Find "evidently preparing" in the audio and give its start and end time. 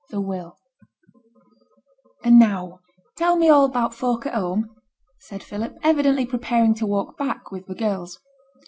5.83-6.73